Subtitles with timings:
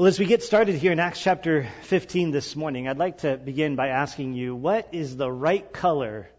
[0.00, 3.36] Well, as we get started here in Acts chapter 15 this morning, I'd like to
[3.36, 6.30] begin by asking you, what is the right color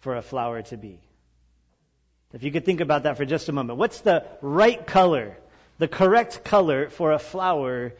[0.00, 0.98] for a flower to be?
[2.32, 3.78] If you could think about that for just a moment.
[3.78, 5.36] What's the right color,
[5.78, 7.92] the correct color for a flower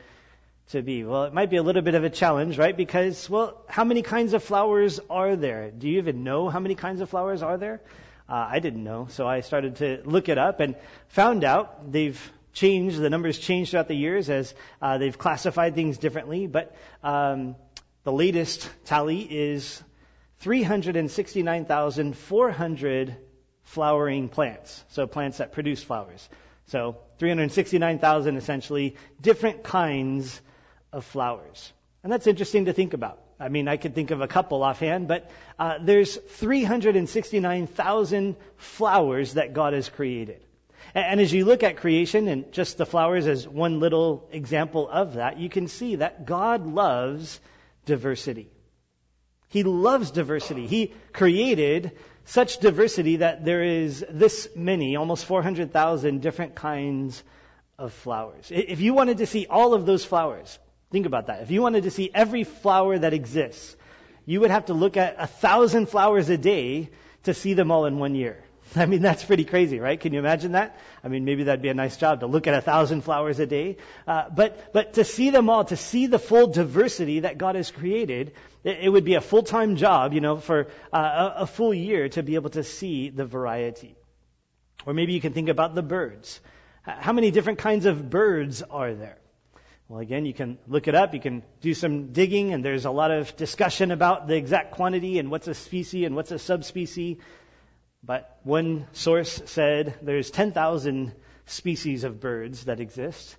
[0.70, 1.04] to be?
[1.04, 2.76] Well, it might be a little bit of a challenge, right?
[2.76, 5.70] Because, well, how many kinds of flowers are there?
[5.70, 7.80] Do you even know how many kinds of flowers are there?
[8.28, 10.74] Uh, I didn't know, so I started to look it up and
[11.06, 12.20] found out they've
[12.52, 12.98] changed.
[12.98, 16.46] The numbers changed throughout the years as uh, they've classified things differently.
[16.46, 17.56] But um,
[18.04, 19.82] the latest tally is
[20.40, 23.16] 369,400
[23.62, 24.84] flowering plants.
[24.88, 26.28] So plants that produce flowers.
[26.66, 30.40] So 369,000 essentially different kinds
[30.92, 31.72] of flowers.
[32.02, 33.20] And that's interesting to think about.
[33.40, 39.52] I mean, I could think of a couple offhand, but uh, there's 369,000 flowers that
[39.52, 40.42] God has created.
[40.94, 45.14] And as you look at creation and just the flowers as one little example of
[45.14, 47.40] that, you can see that God loves
[47.84, 48.50] diversity.
[49.48, 50.66] He loves diversity.
[50.66, 51.92] He created
[52.24, 57.22] such diversity that there is this many, almost 400,000 different kinds
[57.78, 58.50] of flowers.
[58.50, 60.58] If you wanted to see all of those flowers,
[60.90, 61.42] think about that.
[61.42, 63.76] If you wanted to see every flower that exists,
[64.26, 66.90] you would have to look at a thousand flowers a day
[67.22, 68.44] to see them all in one year.
[68.76, 69.98] I mean, that's pretty crazy, right?
[69.98, 70.78] Can you imagine that?
[71.02, 73.46] I mean, maybe that'd be a nice job to look at a thousand flowers a
[73.46, 73.76] day.
[74.06, 77.70] Uh, but, but to see them all, to see the full diversity that God has
[77.70, 78.32] created,
[78.64, 82.08] it, it would be a full-time job, you know, for uh, a, a full year
[82.10, 83.96] to be able to see the variety.
[84.86, 86.40] Or maybe you can think about the birds.
[86.82, 89.18] How many different kinds of birds are there?
[89.88, 92.90] Well, again, you can look it up, you can do some digging, and there's a
[92.90, 97.16] lot of discussion about the exact quantity and what's a species and what's a subspecies.
[98.02, 101.12] But one source said there's 10,000
[101.46, 103.36] species of birds that exist.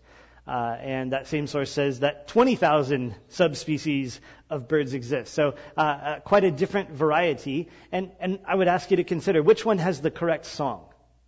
[0.47, 5.33] Uh, and that same source says that 20,000 subspecies of birds exist.
[5.33, 7.69] So uh, uh, quite a different variety.
[7.91, 10.85] And, and I would ask you to consider which one has the correct song.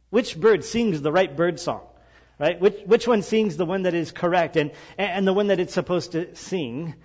[0.10, 1.82] Which bird sings the right bird song?
[2.40, 2.60] Right?
[2.60, 5.74] Which, which one sings the one that is correct and, and the one that it's
[5.74, 6.96] supposed to sing?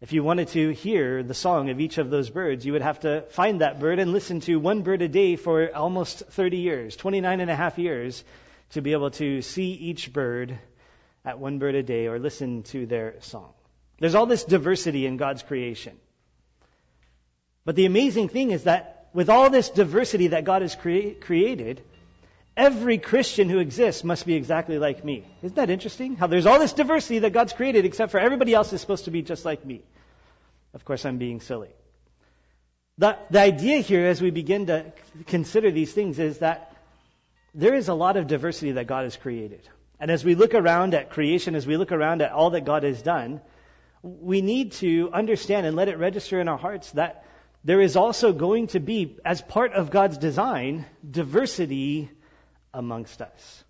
[0.00, 3.00] If you wanted to hear the song of each of those birds, you would have
[3.00, 6.96] to find that bird and listen to one bird a day for almost 30 years,
[6.96, 8.24] 29 and a half years,
[8.70, 10.58] to be able to see each bird
[11.22, 13.52] at one bird a day or listen to their song.
[13.98, 15.98] There's all this diversity in God's creation.
[17.66, 21.82] But the amazing thing is that with all this diversity that God has crea- created,
[22.56, 25.24] every Christian who exists must be exactly like me.
[25.42, 26.16] Isn't that interesting?
[26.16, 29.10] How there's all this diversity that God's created, except for everybody else is supposed to
[29.10, 29.82] be just like me.
[30.74, 31.70] Of course, I'm being silly.
[32.98, 34.92] The, the idea here, as we begin to
[35.26, 36.76] consider these things, is that
[37.54, 39.68] there is a lot of diversity that God has created.
[39.98, 42.84] And as we look around at creation, as we look around at all that God
[42.84, 43.40] has done,
[44.02, 47.24] we need to understand and let it register in our hearts that
[47.64, 52.10] there is also going to be, as part of God's design, diversity
[52.72, 53.64] amongst us.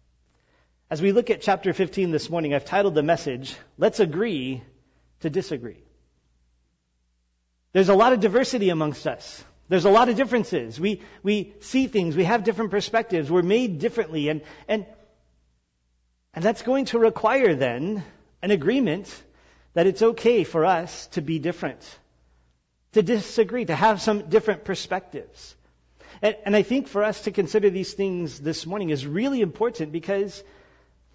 [0.90, 4.62] As we look at chapter 15 this morning, I've titled the message, Let's Agree
[5.20, 5.82] to Disagree.
[7.72, 9.44] There's a lot of diversity amongst us.
[9.68, 10.80] There's a lot of differences.
[10.80, 12.16] We, we see things.
[12.16, 13.30] We have different perspectives.
[13.30, 14.28] We're made differently.
[14.28, 14.84] And, and,
[16.34, 18.02] and that's going to require then
[18.42, 19.06] an agreement
[19.74, 21.80] that it's okay for us to be different,
[22.92, 25.54] to disagree, to have some different perspectives.
[26.22, 29.92] And, and I think for us to consider these things this morning is really important
[29.92, 30.42] because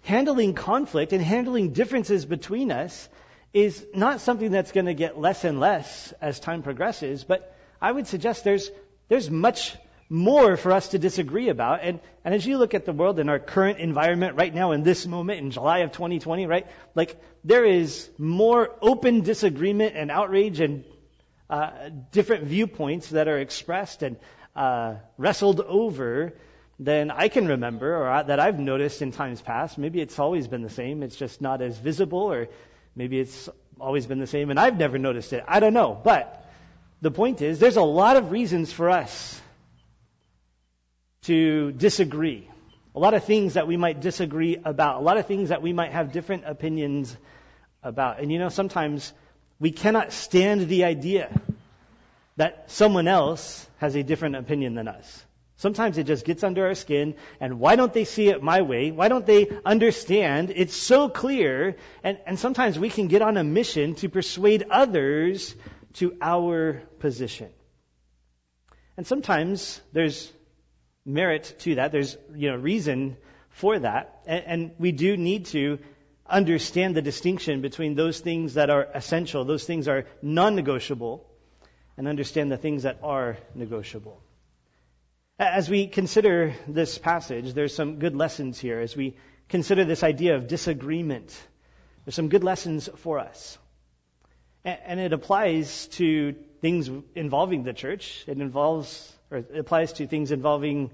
[0.02, 3.08] handling conflict and handling differences between us
[3.52, 7.90] is not something that's going to get less and less as time progresses, but I
[7.90, 8.70] would suggest there's,
[9.08, 9.74] there's much
[10.08, 11.80] more for us to disagree about.
[11.82, 14.82] And, and as you look at the world in our current environment right now in
[14.82, 16.66] this moment in July of 2020, right?
[16.94, 20.84] Like there is more open disagreement and outrage and
[21.48, 21.70] uh,
[22.12, 24.16] different viewpoints that are expressed and
[24.56, 26.32] uh, wrestled over
[26.78, 29.78] than I can remember or that I've noticed in times past.
[29.78, 31.02] Maybe it's always been the same.
[31.02, 32.48] It's just not as visible or
[32.96, 35.44] Maybe it's always been the same and I've never noticed it.
[35.46, 36.00] I don't know.
[36.02, 36.44] But
[37.02, 39.40] the point is, there's a lot of reasons for us
[41.24, 42.48] to disagree.
[42.94, 44.96] A lot of things that we might disagree about.
[44.96, 47.14] A lot of things that we might have different opinions
[47.82, 48.20] about.
[48.20, 49.12] And you know, sometimes
[49.60, 51.30] we cannot stand the idea
[52.36, 55.24] that someone else has a different opinion than us.
[55.58, 58.90] Sometimes it just gets under our skin, and why don't they see it my way?
[58.90, 60.52] Why don't they understand?
[60.54, 65.54] It's so clear, and, and sometimes we can get on a mission to persuade others
[65.94, 67.48] to our position.
[68.98, 70.30] And sometimes there's
[71.06, 71.90] merit to that.
[71.90, 73.16] There's, you know, reason
[73.48, 74.20] for that.
[74.26, 75.78] And, and we do need to
[76.28, 81.26] understand the distinction between those things that are essential, those things are non negotiable,
[81.96, 84.20] and understand the things that are negotiable.
[85.38, 88.80] As we consider this passage, there's some good lessons here.
[88.80, 89.16] As we
[89.48, 91.36] consider this idea of disagreement,
[92.04, 93.58] there's some good lessons for us.
[94.64, 98.24] And it applies to things involving the church.
[98.26, 100.90] It involves, or it applies to things involving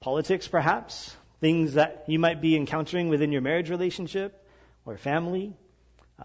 [0.00, 4.46] politics, perhaps, things that you might be encountering within your marriage relationship
[4.84, 5.54] or family,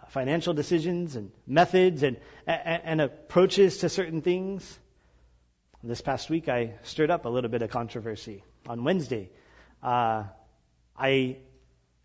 [0.09, 4.79] financial decisions and methods and, and, and approaches to certain things.
[5.83, 8.43] This past week, I stirred up a little bit of controversy.
[8.67, 9.29] On Wednesday,
[9.83, 10.23] uh,
[10.97, 11.37] I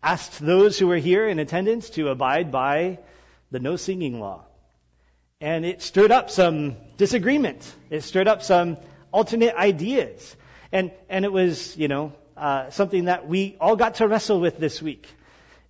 [0.01, 2.99] asked those who were here in attendance to abide by
[3.51, 4.45] the no singing law.
[5.41, 7.75] And it stirred up some disagreement.
[7.89, 8.77] It stirred up some
[9.11, 10.35] alternate ideas.
[10.71, 14.57] And, and it was, you know, uh, something that we all got to wrestle with
[14.57, 15.07] this week.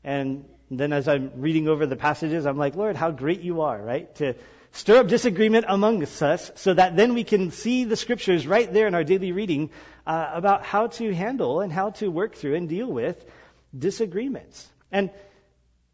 [0.03, 3.81] And then as I'm reading over the passages, I'm like, Lord, how great you are,
[3.81, 4.13] right?
[4.15, 4.35] To
[4.71, 8.87] stir up disagreement amongst us so that then we can see the scriptures right there
[8.87, 9.69] in our daily reading
[10.07, 13.23] uh, about how to handle and how to work through and deal with
[13.77, 14.67] disagreements.
[14.91, 15.11] And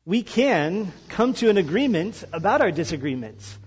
[0.06, 3.58] we can come to an agreement about our disagreements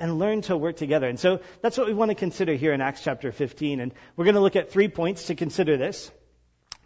[0.00, 1.08] and learn to work together.
[1.08, 3.80] And so that's what we want to consider here in Acts chapter 15.
[3.80, 6.10] And we're going to look at three points to consider this.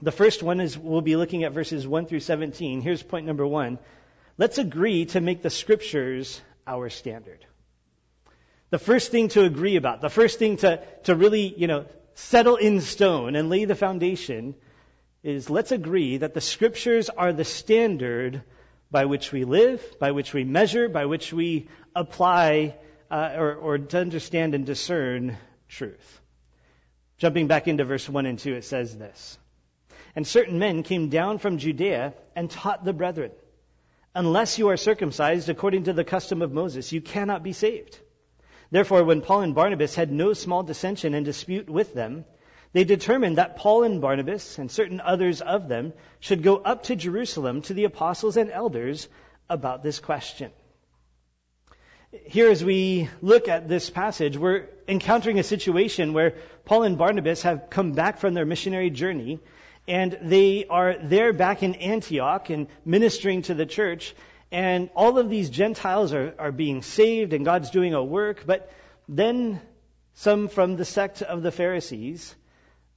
[0.03, 2.81] The first one is we'll be looking at verses 1 through 17.
[2.81, 3.79] Here's point number one.
[4.37, 7.47] Let's agree to make the scriptures our standard.
[8.71, 11.85] The first thing to agree about, the first thing to, to really, you know,
[12.15, 14.57] settle in stone and lay the foundation
[15.23, 18.43] is let's agree that the scriptures are the standard
[18.91, 22.75] by which we live, by which we measure, by which we apply
[23.09, 25.37] uh, or, or to understand and discern
[25.69, 26.21] truth.
[27.19, 29.39] Jumping back into verse 1 and 2, it says this
[30.15, 33.33] And certain men came down from Judea and taught the brethren,
[34.15, 37.99] Unless you are circumcised according to the custom of Moses, you cannot be saved.
[38.71, 42.27] Therefore, when Paul and Barnabas had no small dissension and dispute with them,
[42.75, 46.97] they determined that Paul and Barnabas and certain others of them should go up to
[46.97, 49.09] Jerusalem to the apostles and elders
[49.49, 50.51] about this question
[52.27, 57.43] here as we look at this passage, we're encountering a situation where Paul and Barnabas
[57.43, 59.41] have come back from their missionary journey
[59.89, 64.15] and they are there back in Antioch and ministering to the church.
[64.51, 68.45] And all of these Gentiles are, are being saved and God's doing a work.
[68.47, 68.71] But
[69.09, 69.61] then
[70.15, 72.35] some from the sect of the Pharisees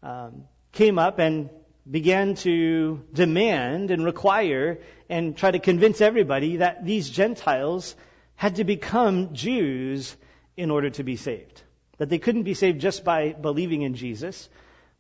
[0.04, 0.44] um,
[0.74, 1.50] came up and
[1.90, 4.80] began to demand and require
[5.10, 7.96] and try to convince everybody that these Gentiles
[8.36, 10.16] had to become Jews
[10.58, 11.62] in order to be saved.
[11.98, 14.50] That they couldn't be saved just by believing in Jesus,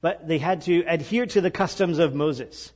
[0.05, 2.71] but they had to adhere to the customs of Moses,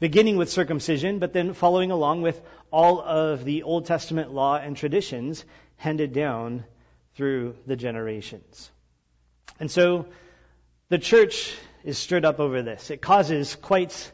[0.00, 2.42] beginning with circumcision, but then following along with
[2.72, 5.44] all of the Old Testament law and traditions
[5.76, 6.64] handed down
[7.14, 8.68] through the generations.
[9.60, 10.06] And so
[10.88, 12.90] the church is stirred up over this.
[12.90, 14.10] It causes quite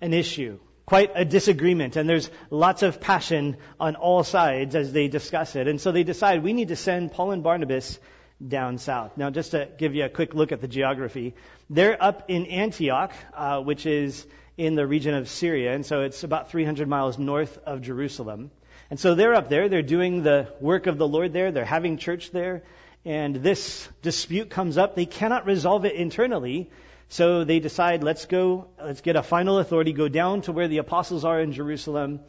[0.00, 5.08] an issue quite a disagreement, and there's lots of passion on all sides as they
[5.08, 5.66] discuss it.
[5.66, 7.98] And so they decide we need to send Paul and Barnabas
[8.46, 9.16] down south.
[9.16, 11.34] Now, just to give you a quick look at the geography,
[11.70, 14.26] they're up in Antioch, uh, which is
[14.56, 18.50] in the region of Syria, and so it's about 300 miles north of Jerusalem.
[18.90, 21.96] And so they're up there, they're doing the work of the Lord there, they're having
[21.96, 22.62] church there,
[23.04, 24.94] and this dispute comes up.
[24.94, 26.70] They cannot resolve it internally,
[27.08, 30.78] so they decide, let's go, let's get a final authority, go down to where the
[30.78, 32.20] apostles are in Jerusalem.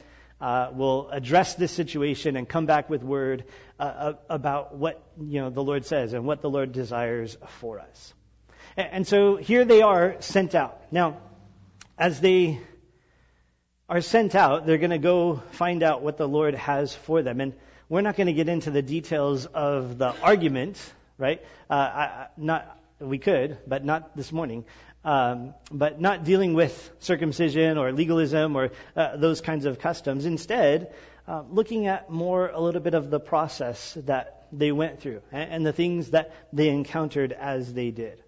[0.41, 3.45] Uh, we'll address this situation and come back with word
[3.79, 8.13] uh, about what you know the Lord says and what the Lord desires for us.
[8.77, 10.81] And, and so here they are sent out.
[10.91, 11.17] Now,
[11.97, 12.59] as they
[13.87, 17.39] are sent out, they're going to go find out what the Lord has for them.
[17.41, 17.53] And
[17.87, 20.81] we're not going to get into the details of the argument,
[21.17, 21.41] right?
[21.69, 24.65] Uh, I, not we could, but not this morning.
[25.03, 30.25] Um, but not dealing with circumcision or legalism or uh, those kinds of customs.
[30.25, 30.95] Instead,
[31.27, 35.51] uh, looking at more a little bit of the process that they went through and,
[35.51, 38.21] and the things that they encountered as they did.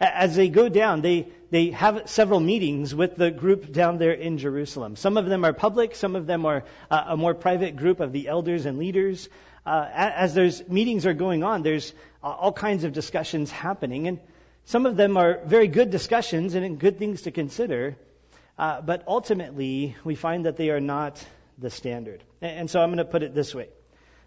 [0.00, 4.38] As they go down, they, they have several meetings with the group down there in
[4.38, 4.94] Jerusalem.
[4.94, 8.12] Some of them are public, some of them are uh, a more private group of
[8.12, 9.28] the elders and leaders.
[9.66, 14.06] Uh, as those meetings are going on, there's uh, all kinds of discussions happening.
[14.06, 14.20] And
[14.66, 17.96] some of them are very good discussions and good things to consider.
[18.56, 21.24] Uh, but ultimately, we find that they are not
[21.58, 22.22] the standard.
[22.40, 23.68] And, so I'm going to put it this way.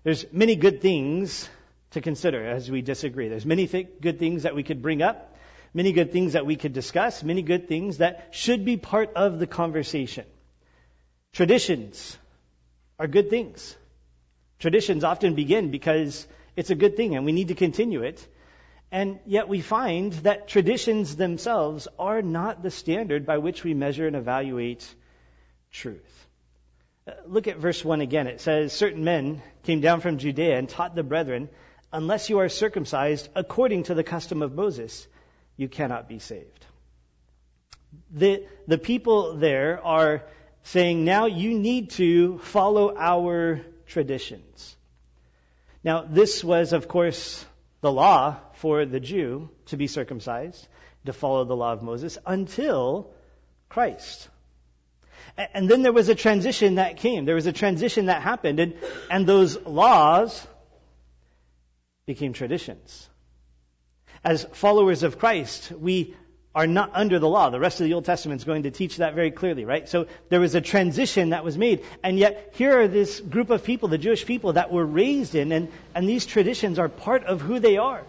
[0.04, 1.48] There's many good things
[1.92, 3.28] to consider as we disagree.
[3.30, 5.32] There's many th- good things that we could bring up
[5.74, 9.40] many good things that we could discuss, many good things that should be part of
[9.40, 10.26] the conversation.
[11.34, 12.18] Traditions
[13.00, 13.76] are good things.
[14.60, 18.26] Traditions often begin because it's a good thing and we need to continue it.
[18.92, 24.06] And yet we find that traditions themselves are not the standard by which we measure
[24.06, 24.86] and evaluate
[25.72, 26.28] truth.
[27.26, 28.28] Look at verse 1 again.
[28.28, 31.50] It says, Certain men came down from Judea and taught the brethren,
[31.92, 35.08] unless you are circumcised according to the custom of Moses,
[35.58, 36.66] you cannot be saved.
[38.12, 40.24] The, the people there are
[40.64, 44.76] saying, now you need to follow our traditions.
[45.84, 47.44] Now, this was, of course,
[47.82, 50.68] the law for the Jew to be circumcised,
[51.06, 53.12] to follow the law of Moses, until
[53.70, 54.30] Christ.
[55.38, 57.26] And then there was a transition that came.
[57.26, 58.76] There was a transition that happened, and,
[59.10, 60.46] and those laws
[62.06, 63.10] became traditions.
[64.24, 66.16] As followers of Christ, we
[66.54, 67.50] are not under the law.
[67.50, 69.88] The rest of the Old Testament is going to teach that very clearly, right?
[69.88, 71.86] So there was a transition that was made.
[72.04, 75.52] And yet, here are this group of people, the Jewish people, that were raised in,
[75.52, 78.04] and, and these traditions are part of who they are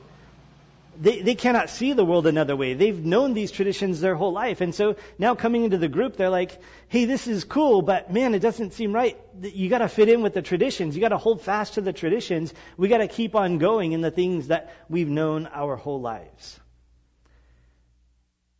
[1.01, 2.75] they, they cannot see the world another way.
[2.75, 4.61] They've known these traditions their whole life.
[4.61, 8.35] And so now coming into the group, they're like, hey, this is cool, but man,
[8.35, 9.19] it doesn't seem right.
[9.41, 10.95] You gotta fit in with the traditions.
[10.95, 12.53] You gotta hold fast to the traditions.
[12.77, 16.61] We gotta keep on going in the things that we've known our whole lives.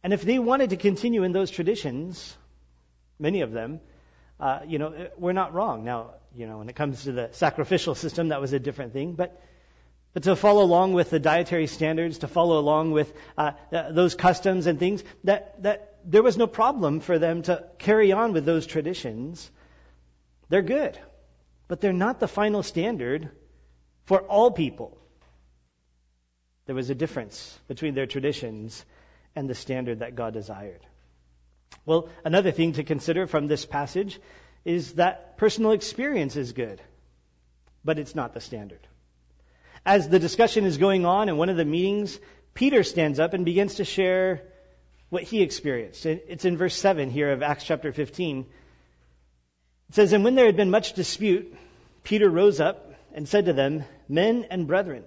[0.03, 2.37] And if they wanted to continue in those traditions,
[3.19, 3.81] many of them,
[4.41, 5.85] uh, you know, we're not wrong.
[5.85, 9.13] Now, you know, when it comes to the sacrificial system, that was a different thing,
[9.13, 9.41] but
[10.15, 14.67] but to follow along with the dietary standards, to follow along with uh, those customs
[14.67, 18.67] and things, that, that there was no problem for them to carry on with those
[18.67, 19.51] traditions.
[20.49, 20.99] They're good,
[21.69, 23.31] but they're not the final standard
[24.05, 24.99] for all people.
[26.67, 28.85] There was a difference between their traditions
[29.35, 30.81] and the standard that God desired.
[31.87, 34.21] Well, another thing to consider from this passage
[34.65, 36.81] is that personal experience is good,
[37.85, 38.87] but it's not the standard.
[39.85, 42.19] As the discussion is going on in one of the meetings,
[42.55, 44.43] Peter stands up and begins to share
[45.09, 46.07] what he experienced.
[46.07, 48.47] It's in verse 7 here of Acts chapter 15.
[49.89, 51.55] It says, And when there had been much dispute,
[52.05, 55.05] Peter rose up and said to them, Men and brethren,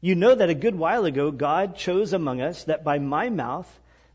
[0.00, 3.68] you know that a good while ago God chose among us that by my mouth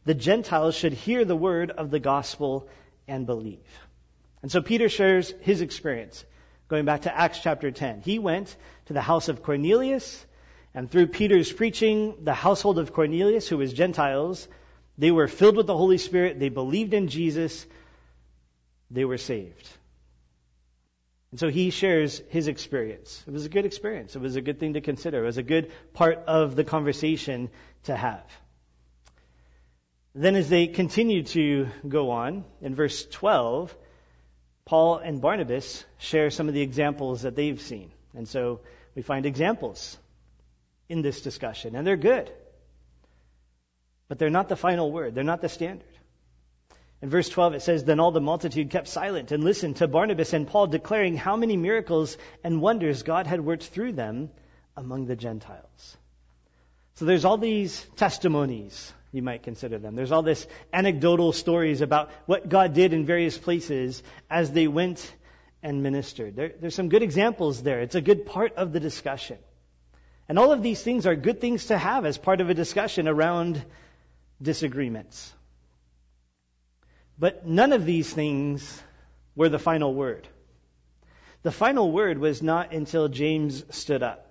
[0.05, 2.67] the Gentiles should hear the word of the gospel
[3.07, 3.59] and believe.
[4.41, 6.23] And so Peter shares his experience.
[6.69, 8.01] Going back to Acts chapter 10.
[8.01, 10.25] He went to the house of Cornelius,
[10.73, 14.47] and through Peter's preaching, the household of Cornelius, who was Gentiles,
[14.97, 17.65] they were filled with the Holy Spirit, they believed in Jesus,
[18.89, 19.69] they were saved.
[21.31, 23.23] And so he shares his experience.
[23.27, 24.15] It was a good experience.
[24.15, 25.23] It was a good thing to consider.
[25.23, 27.49] It was a good part of the conversation
[27.85, 28.23] to have.
[30.13, 33.75] Then as they continue to go on, in verse 12,
[34.65, 37.91] Paul and Barnabas share some of the examples that they've seen.
[38.15, 38.61] And so
[38.95, 39.97] we find examples
[40.89, 42.31] in this discussion, and they're good.
[44.07, 45.87] But they're not the final word, they're not the standard.
[47.01, 50.31] In verse 12, it says, Then all the multitude kept silent and listened to Barnabas
[50.31, 54.29] and Paul declaring how many miracles and wonders God had worked through them
[54.77, 55.97] among the Gentiles.
[56.95, 59.95] So there's all these testimonies you might consider them.
[59.95, 65.13] There's all this anecdotal stories about what God did in various places as they went
[65.63, 66.35] and ministered.
[66.35, 67.79] There, there's some good examples there.
[67.79, 69.37] It's a good part of the discussion.
[70.29, 73.07] And all of these things are good things to have as part of a discussion
[73.07, 73.63] around
[74.41, 75.33] disagreements.
[77.17, 78.81] But none of these things
[79.35, 80.27] were the final word.
[81.43, 84.29] The final word was not until James stood up.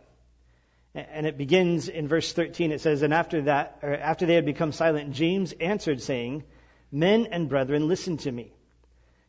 [0.94, 2.72] And it begins in verse 13.
[2.72, 6.44] It says, And after that, or after they had become silent, James answered, saying,
[6.90, 8.52] Men and brethren, listen to me.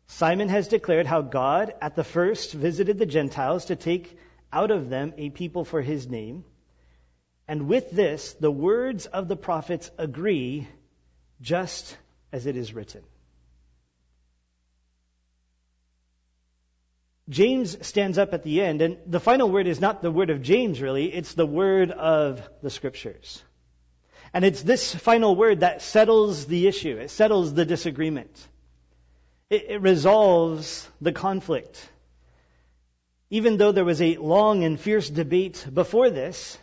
[0.07, 4.17] Simon has declared how God at the first visited the Gentiles to take
[4.51, 6.45] out of them a people for his name.
[7.48, 10.67] And with this, the words of the prophets agree,
[11.41, 11.98] just
[12.31, 13.03] as it is written.
[17.29, 20.41] James stands up at the end, and the final word is not the word of
[20.41, 23.41] James, really, it's the word of the Scriptures.
[24.33, 28.48] And it's this final word that settles the issue, it settles the disagreement,
[29.50, 31.89] it, it resolves the conflict.
[33.29, 36.57] Even though there was a long and fierce debate before this,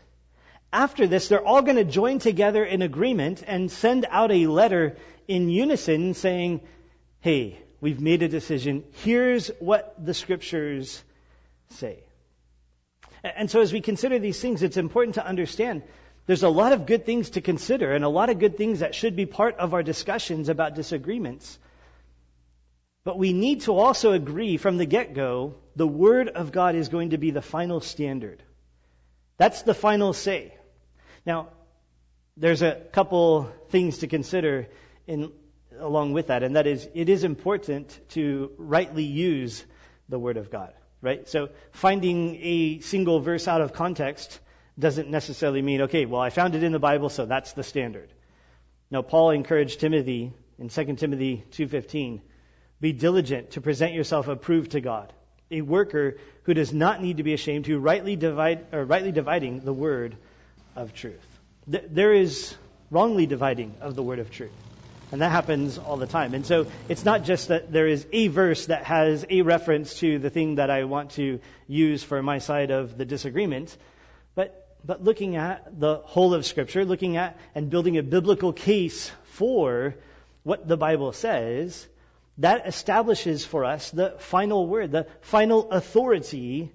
[0.73, 4.97] after this, they're all going to join together in agreement and send out a letter
[5.27, 6.61] in unison saying,
[7.21, 8.85] hey, We've made a decision.
[9.03, 11.03] Here's what the scriptures
[11.71, 12.05] say.
[13.25, 15.83] And so as we consider these things, it's important to understand
[16.27, 18.95] there's a lot of good things to consider and a lot of good things that
[18.95, 21.59] should be part of our discussions about disagreements.
[23.11, 26.89] But we need to also agree from the get go the Word of God is
[26.89, 28.41] going to be the final standard.
[29.37, 30.55] That's the final say.
[31.27, 31.49] Now,
[32.37, 34.69] there's a couple things to consider
[35.09, 35.33] in,
[35.77, 39.65] along with that, and that is it is important to rightly use
[40.09, 41.29] the Word of God, right?
[41.29, 44.39] So finding a single verse out of context
[44.79, 48.13] doesn't necessarily mean, okay, well, I found it in the Bible, so that's the standard.
[48.89, 52.21] Now, Paul encouraged Timothy in 2 Timothy 2.15,
[52.81, 55.13] be diligent to present yourself approved to God,
[55.51, 59.61] a worker who does not need to be ashamed, who rightly divide or rightly dividing
[59.61, 60.17] the word
[60.77, 61.27] of truth.
[61.67, 62.55] There is
[62.91, 64.53] wrongly dividing of the word of truth.
[65.13, 66.35] And that happens all the time.
[66.35, 70.19] And so it's not just that there is a verse that has a reference to
[70.21, 73.77] the thing that I want to use for my side of the disagreement,
[74.37, 79.11] but, but looking at the whole of Scripture, looking at and building a biblical case
[79.25, 79.97] for
[80.45, 81.89] what the Bible says,
[82.41, 86.73] that establishes for us the final word, the final authority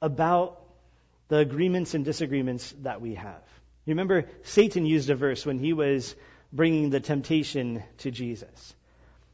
[0.00, 0.60] about
[1.28, 3.42] the agreements and disagreements that we have.
[3.84, 6.14] You remember Satan used a verse when he was
[6.52, 8.74] bringing the temptation to Jesus.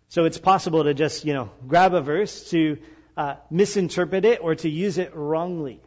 [0.08, 2.78] So it's possible to just, you know, grab a verse to
[3.16, 5.80] uh, misinterpret it or to use it wrongly.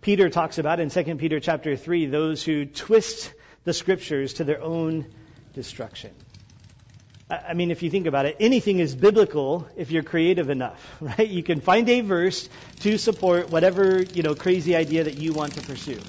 [0.00, 3.32] Peter talks about in 2 Peter chapter 3 those who twist
[3.64, 5.06] the scriptures to their own
[5.54, 6.12] destruction.
[7.30, 11.28] I mean, if you think about it, anything is biblical if you're creative enough, right?
[11.28, 12.48] You can find a verse
[12.80, 16.06] to support whatever, you know, crazy idea that you want to pursue.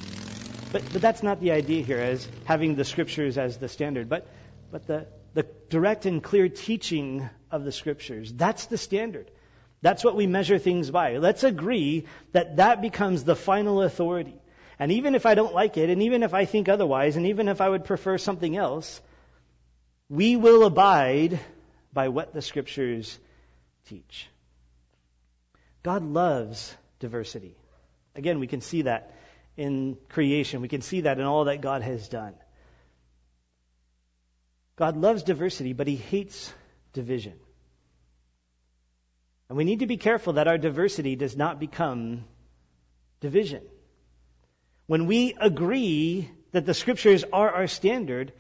[0.72, 4.32] But, but that's not the idea here as having the scriptures as the standard, but,
[4.72, 8.32] but the, the direct and clear teaching of the scriptures.
[8.32, 9.30] That's the standard.
[9.82, 11.18] That's what we measure things by.
[11.18, 14.36] Let's agree that that becomes the final authority.
[14.78, 17.50] And even if I don't like it, and even if I think otherwise, and even
[17.50, 19.02] if I would prefer something else,
[20.10, 21.40] we will abide
[21.94, 23.18] by what the scriptures
[23.88, 24.28] teach.
[25.84, 27.56] God loves diversity.
[28.16, 29.16] Again, we can see that
[29.56, 30.62] in creation.
[30.62, 32.34] We can see that in all that God has done.
[34.76, 36.54] God loves diversity, but he hates
[36.94, 37.34] division.
[39.50, 42.24] And we need to be careful that our diversity does not become
[43.20, 43.62] division.
[44.88, 48.32] When we agree that the scriptures are our standard,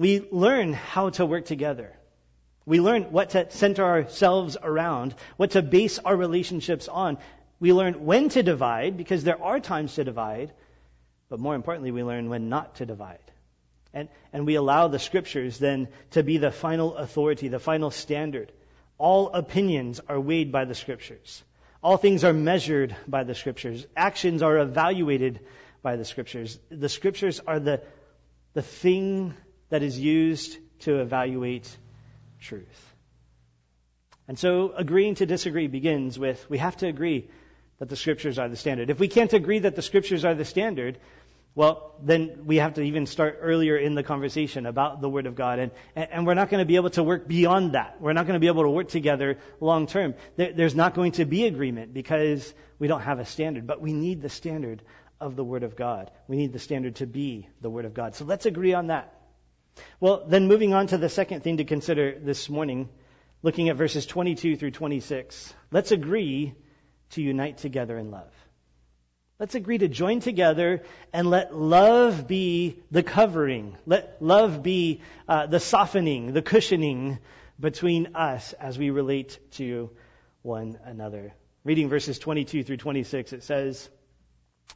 [0.00, 1.94] we learn how to work together.
[2.64, 7.18] We learn what to center ourselves around, what to base our relationships on.
[7.60, 10.52] We learn when to divide, because there are times to divide,
[11.28, 13.18] but more importantly, we learn when not to divide.
[13.92, 18.52] And, and we allow the scriptures then to be the final authority, the final standard.
[18.96, 21.42] All opinions are weighed by the scriptures.
[21.82, 23.86] All things are measured by the scriptures.
[23.94, 25.40] Actions are evaluated
[25.82, 26.58] by the scriptures.
[26.70, 27.82] The scriptures are the,
[28.54, 29.34] the thing
[29.70, 31.68] that is used to evaluate
[32.40, 32.94] truth.
[34.28, 37.28] And so agreeing to disagree begins with we have to agree
[37.78, 38.90] that the scriptures are the standard.
[38.90, 40.98] If we can't agree that the scriptures are the standard,
[41.54, 45.34] well, then we have to even start earlier in the conversation about the Word of
[45.34, 45.58] God.
[45.58, 48.00] And, and we're not going to be able to work beyond that.
[48.00, 50.14] We're not going to be able to work together long term.
[50.36, 53.66] There, there's not going to be agreement because we don't have a standard.
[53.66, 54.82] But we need the standard
[55.20, 56.12] of the Word of God.
[56.28, 58.14] We need the standard to be the Word of God.
[58.14, 59.19] So let's agree on that.
[60.00, 62.88] Well, then moving on to the second thing to consider this morning,
[63.42, 65.54] looking at verses 22 through 26.
[65.70, 66.54] Let's agree
[67.10, 68.32] to unite together in love.
[69.38, 70.82] Let's agree to join together
[71.14, 73.76] and let love be the covering.
[73.86, 77.18] Let love be uh, the softening, the cushioning
[77.58, 79.90] between us as we relate to
[80.42, 81.32] one another.
[81.64, 83.88] Reading verses 22 through 26, it says,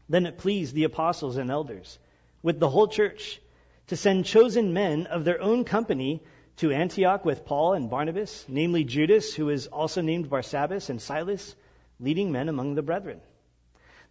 [0.09, 1.98] Then it pleased the apostles and elders
[2.42, 3.40] with the whole church
[3.88, 6.22] to send chosen men of their own company
[6.56, 11.54] to Antioch with Paul and Barnabas, namely Judas, who is also named Barsabbas, and Silas,
[12.00, 13.20] leading men among the brethren.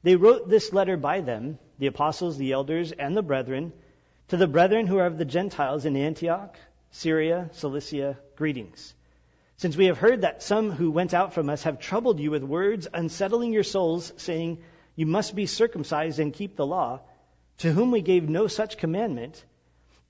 [0.03, 3.71] They wrote this letter by them, the apostles, the elders, and the brethren,
[4.27, 6.57] to the brethren who are of the Gentiles in Antioch,
[6.91, 8.93] Syria, Cilicia, greetings.
[9.57, 12.43] Since we have heard that some who went out from us have troubled you with
[12.43, 14.61] words, unsettling your souls, saying,
[14.95, 17.01] You must be circumcised and keep the law,
[17.59, 19.43] to whom we gave no such commandment,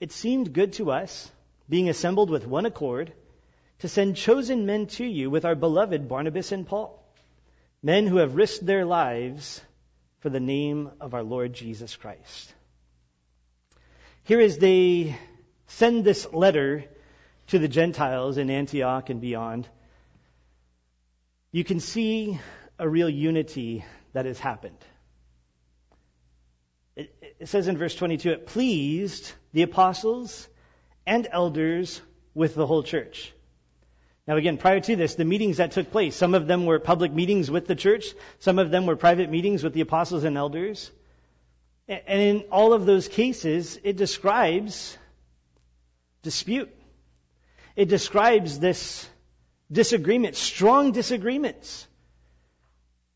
[0.04, 1.32] it seemed good to us,
[1.70, 3.14] being assembled with one accord,
[3.80, 7.02] to send chosen men to you with our beloved Barnabas and Paul,
[7.82, 9.62] men who have risked their lives
[10.20, 12.54] for the name of our Lord Jesus Christ.
[14.26, 15.18] Here as they
[15.68, 16.84] send this letter
[17.48, 19.70] to the Gentiles in Antioch and beyond,
[21.54, 22.42] you can see
[22.78, 24.84] a real unity that has happened.
[26.98, 30.48] It, it says in verse 22, it pleased the apostles
[31.06, 32.02] and elders
[32.34, 33.32] with the whole church.
[34.28, 37.12] Now again, prior to this, the meetings that took place, some of them were public
[37.12, 40.92] meetings with the church, some of them were private meetings with the apostles and elders.
[41.88, 44.98] And in all of those cases, it describes
[46.22, 46.74] dispute.
[47.76, 49.08] It describes this
[49.70, 51.86] disagreement, strong disagreements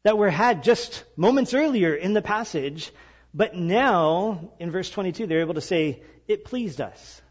[0.03, 2.91] that were had just moments earlier in the passage,
[3.33, 7.21] but now in verse 22 they're able to say, it pleased us.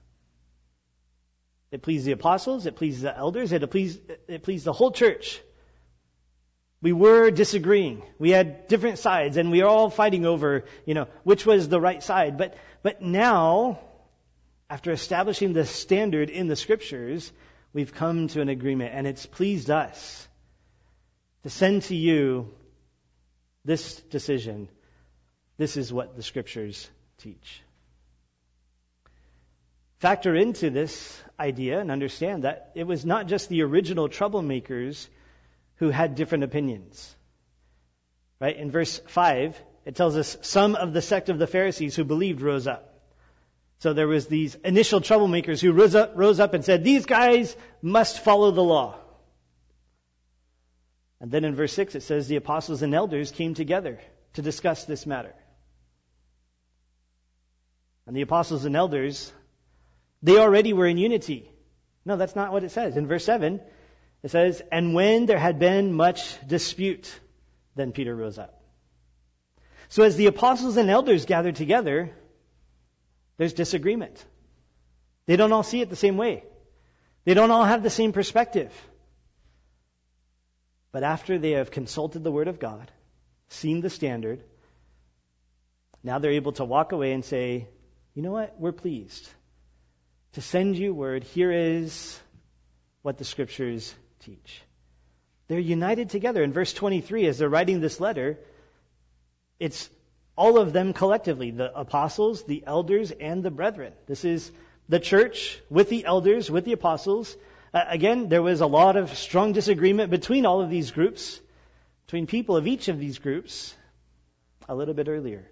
[1.70, 5.40] It pleased the apostles, it pleased the elders, it pleased, it pleased the whole church.
[6.80, 8.02] We were disagreeing.
[8.18, 11.80] We had different sides and we were all fighting over, you know, which was the
[11.80, 12.38] right side.
[12.38, 13.80] But, but now,
[14.70, 17.32] after establishing the standard in the scriptures,
[17.72, 20.28] we've come to an agreement and it's pleased us
[21.42, 22.54] to send to you
[23.64, 24.68] this decision.
[25.58, 26.88] This is what the scriptures
[27.18, 27.62] teach.
[29.98, 35.08] Factor into this idea and understand that it was not just the original troublemakers
[35.76, 37.14] who had different opinions.
[38.38, 38.56] Right?
[38.56, 42.42] In verse 5, it tells us some of the sect of the Pharisees who believed
[42.42, 42.92] rose up.
[43.78, 47.56] So there was these initial troublemakers who rose up, rose up and said, these guys
[47.80, 48.96] must follow the law.
[51.20, 53.98] And then in verse 6 it says the apostles and elders came together
[54.34, 55.34] to discuss this matter.
[58.06, 59.32] And the apostles and elders
[60.22, 61.50] they already were in unity.
[62.04, 62.96] No, that's not what it says.
[62.96, 63.60] In verse 7,
[64.22, 67.20] it says, And when there had been much dispute,
[67.74, 68.60] then Peter rose up.
[69.88, 72.10] So as the apostles and elders gathered together,
[73.36, 74.24] there's disagreement.
[75.26, 76.44] They don't all see it the same way.
[77.24, 78.72] They don't all have the same perspective.
[80.92, 82.90] But after they have consulted the Word of God,
[83.48, 84.42] seen the standard,
[86.02, 87.68] now they're able to walk away and say,
[88.16, 88.58] you know what?
[88.58, 89.28] We're pleased
[90.32, 91.22] to send you word.
[91.22, 92.18] Here is
[93.02, 94.62] what the scriptures teach.
[95.48, 96.42] They're united together.
[96.42, 98.38] In verse 23, as they're writing this letter,
[99.60, 99.90] it's
[100.34, 103.92] all of them collectively the apostles, the elders, and the brethren.
[104.06, 104.50] This is
[104.88, 107.36] the church with the elders, with the apostles.
[107.74, 111.38] Uh, again, there was a lot of strong disagreement between all of these groups,
[112.06, 113.74] between people of each of these groups,
[114.70, 115.44] a little bit earlier.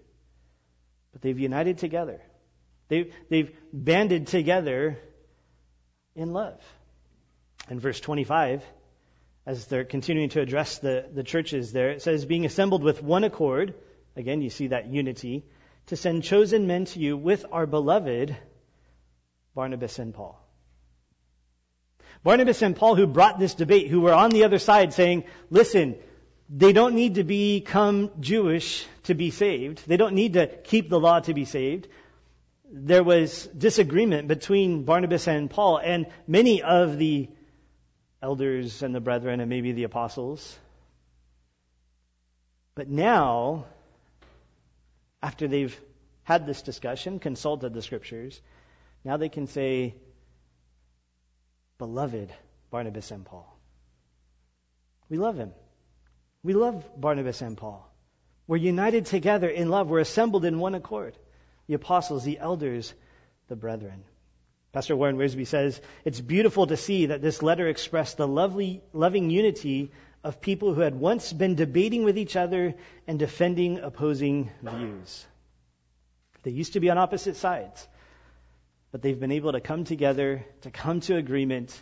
[1.13, 2.23] But they've united together.
[2.89, 4.99] They, they've banded together
[6.15, 6.61] in love.
[7.71, 8.63] In verse 25,
[9.47, 13.25] as they're continuing to address the, the churches there, it says, being assembled with one
[13.25, 13.75] accord,
[14.17, 15.45] again, you see that unity,
[15.87, 18.37] to send chosen men to you with our beloved
[19.55, 20.41] Barnabas and Paul.
[22.23, 25.97] Barnabas and Paul, who brought this debate, who were on the other side saying, listen,
[26.49, 29.87] they don't need to become Jewish to be saved.
[29.87, 31.89] They don't need to keep the law to be saved
[32.77, 37.29] there was disagreement between Barnabas and Paul and many of the
[38.21, 40.59] elders and the brethren and maybe the apostles.
[42.75, 43.67] But now,
[45.23, 45.79] after they've
[46.25, 48.41] had this discussion, consulted the scriptures,
[49.05, 49.95] now they can say,
[51.79, 52.33] Beloved
[52.73, 53.57] Barnabas and Paul.
[55.09, 55.53] We love him.
[56.43, 57.89] We love Barnabas and Paul.
[58.49, 59.89] We're united together in love.
[59.89, 61.17] We're assembled in one accord
[61.67, 62.93] the apostles, the elders,
[63.49, 64.05] the brethren.
[64.73, 69.31] Pastor Warren Wiersbe says, It's beautiful to see that this letter expressed the lovely, loving
[69.31, 69.93] unity
[70.25, 72.75] of people who had once been debating with each other
[73.07, 75.27] and defending opposing views.
[76.43, 77.87] They used to be on opposite sides,
[78.91, 81.81] but they've been able to come together, to come to agreement,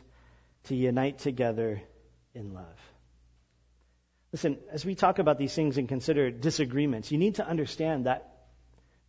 [0.65, 1.81] to unite together
[2.35, 2.79] in love.
[4.33, 8.32] Listen, as we talk about these things and consider disagreements, you need to understand that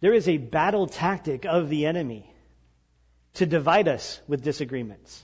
[0.03, 2.29] there is a battle tactic of the enemy
[3.35, 5.23] to divide us with disagreements.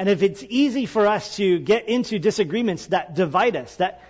[0.00, 4.02] And if it's easy for us to get into disagreements that divide us, that,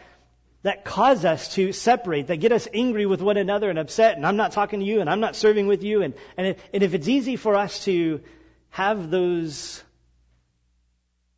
[0.63, 4.25] that cause us to separate, that get us angry with one another and upset, and
[4.27, 6.83] I'm not talking to you and I'm not serving with you, and, and, if, and
[6.83, 8.23] if it's easy for us to
[8.71, 9.85] have those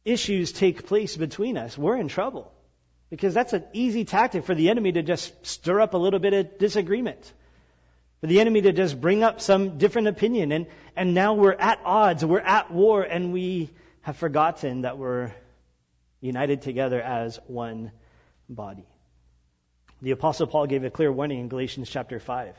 [0.05, 2.53] issues take place between us, we're in trouble.
[3.11, 6.33] Because that's an easy tactic for the enemy to just stir up a little bit
[6.33, 7.33] of disagreement
[8.25, 10.51] for the enemy to just bring up some different opinion.
[10.51, 13.69] And, and now we're at odds, we're at war, and we
[14.01, 15.31] have forgotten that we're
[16.23, 17.93] united together as one
[18.49, 18.87] body.
[20.01, 22.57] The Apostle Paul gave a clear warning in Galatians chapter 5.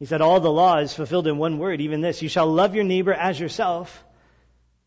[0.00, 2.74] He said, All the law is fulfilled in one word, even this you shall love
[2.74, 4.04] your neighbor as yourself.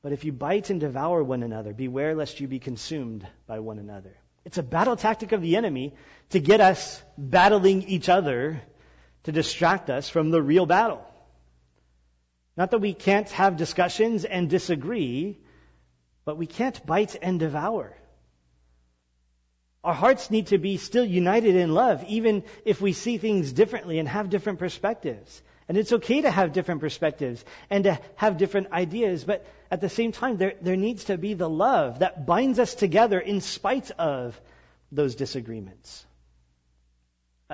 [0.04, 3.80] But if you bite and devour one another, beware lest you be consumed by one
[3.80, 4.16] another.
[4.46, 5.96] It's a battle tactic of the enemy
[6.30, 8.62] to get us battling each other
[9.24, 11.06] to distract us from the real battle.
[12.56, 15.40] Not that we can't have discussions and disagree,
[16.26, 17.94] but we can't bite and devour.
[19.84, 24.00] Our hearts need to be still united in love, even if we see things differently
[24.00, 25.42] and have different perspectives.
[25.68, 29.90] And it's okay to have different perspectives and to have different ideas, but at the
[29.90, 33.92] same time, there, there needs to be the love that binds us together in spite
[33.92, 34.40] of
[34.92, 36.06] those disagreements.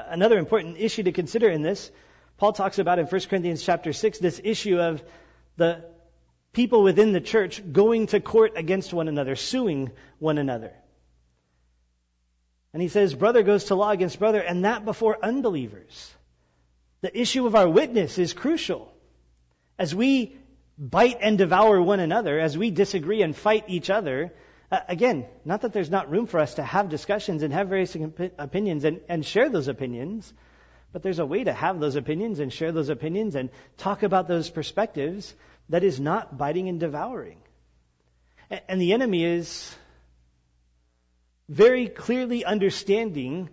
[0.08, 1.92] Another important issue to consider in this,
[2.38, 5.04] Paul talks about in 1 Corinthians chapter 6, this issue of
[5.58, 5.84] the
[6.54, 10.72] people within the church going to court against one another, suing one another.
[12.74, 16.14] And he says, brother goes to law against brother, and that before unbelievers.
[17.02, 18.94] The issue of our witness is crucial.
[19.78, 20.38] As we
[20.78, 24.34] bite and devour one another, as we disagree and fight each other,
[24.72, 27.96] uh, again, not that there's not room for us to have discussions and have various
[28.38, 30.32] opinions and, and share those opinions,
[30.92, 34.28] but there's a way to have those opinions and share those opinions and talk about
[34.28, 35.34] those perspectives
[35.70, 37.38] that is not biting and devouring.
[38.50, 39.76] And, and the enemy is
[41.48, 43.50] very clearly understanding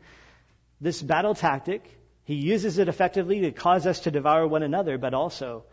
[0.82, 1.82] this battle tactic.
[2.24, 5.64] He uses it effectively to cause us to devour one another, but also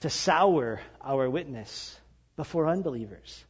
[0.00, 1.98] to sour our witness
[2.36, 3.42] before unbelievers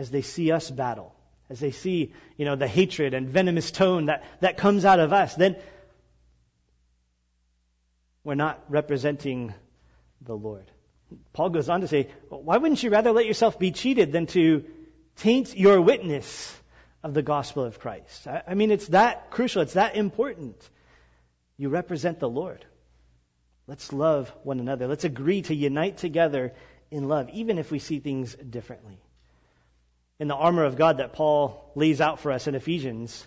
[0.00, 1.14] as they see us battle,
[1.50, 5.12] as they see, you know, the hatred and venomous tone that, that comes out of
[5.12, 5.56] us, then
[8.24, 9.52] we're not representing
[10.22, 10.64] the Lord.
[11.34, 14.64] Paul goes on to say, why wouldn't you rather let yourself be cheated than to
[15.16, 16.56] taint your witness
[17.02, 18.26] of the gospel of Christ.
[18.26, 20.56] I mean, it's that crucial, it's that important.
[21.58, 22.64] You represent the Lord.
[23.66, 24.86] Let's love one another.
[24.86, 26.54] Let's agree to unite together
[26.90, 28.98] in love, even if we see things differently.
[30.20, 33.26] In the armor of God that Paul lays out for us in Ephesians,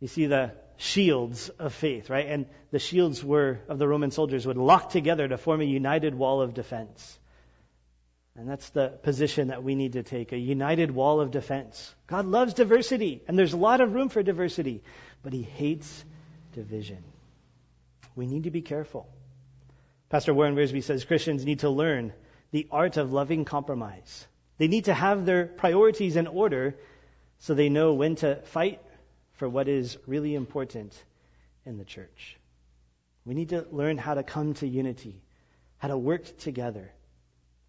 [0.00, 2.26] you see the shields of faith, right?
[2.26, 6.14] And the shields were of the Roman soldiers would lock together to form a united
[6.14, 7.18] wall of defense.
[8.36, 11.94] And that's the position that we need to take a united wall of defense.
[12.06, 14.82] God loves diversity, and there's a lot of room for diversity,
[15.22, 16.04] but He hates
[16.52, 17.02] division.
[18.16, 19.08] We need to be careful.
[20.10, 22.12] Pastor Warren Wiersbe says Christians need to learn
[22.50, 24.26] the art of loving compromise.
[24.58, 26.76] They need to have their priorities in order
[27.38, 28.80] so they know when to fight
[29.34, 30.94] for what is really important
[31.66, 32.36] in the church.
[33.24, 35.22] We need to learn how to come to unity,
[35.78, 36.90] how to work together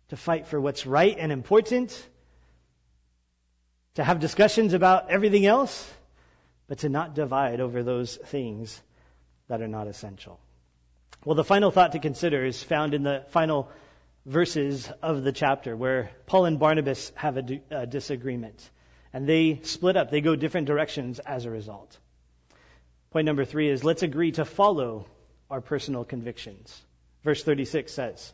[0.09, 2.07] to fight for what's right and important,
[3.95, 5.91] to have discussions about everything else,
[6.67, 8.81] but to not divide over those things
[9.47, 10.39] that are not essential.
[11.23, 13.69] Well, the final thought to consider is found in the final
[14.25, 18.69] verses of the chapter where Paul and Barnabas have a, disagreement.
[19.13, 20.11] And they split up.
[20.11, 21.97] They go different directions as a result.
[23.11, 25.07] Point number three is let's agree to follow
[25.49, 26.81] our personal convictions.
[27.23, 28.33] Verse 36 says,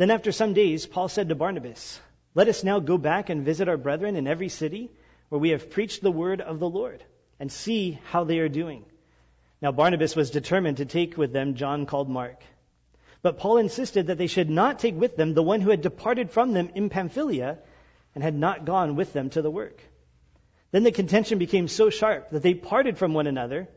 [0.00, 2.00] then after some days, Paul said to Barnabas,
[2.34, 4.90] Let us now go back and visit our brethren in every city
[5.28, 7.04] where we have preached the word of the Lord,
[7.38, 8.86] and see how they are doing.
[9.60, 12.42] Now Barnabas was determined to take with them John called Mark.
[13.22, 16.30] But Paul insisted that they should not take with them the one who had departed
[16.30, 17.58] from them in Pamphylia
[18.14, 19.82] and had not gone with them to the work.
[20.70, 23.68] Then the contention became so sharp that they parted from one another,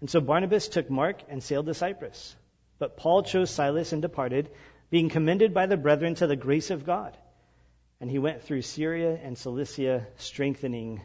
[0.00, 2.36] and so Barnabas took Mark and sailed to Cyprus.
[2.78, 4.50] But Paul chose Silas and departed,
[4.90, 7.16] being commended by the brethren to the grace of God.
[8.00, 11.00] And he went through Syria and Cilicia, strengthening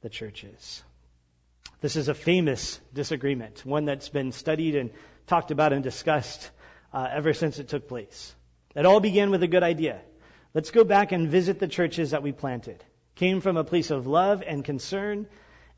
[0.00, 0.82] the churches.
[1.80, 4.90] This is a famous disagreement, one that's been studied and
[5.26, 6.50] talked about and discussed
[6.92, 8.34] uh, ever since it took place.
[8.74, 10.00] It all began with a good idea.
[10.54, 12.82] Let's go back and visit the churches that we planted.
[13.14, 15.26] Came from a place of love and concern,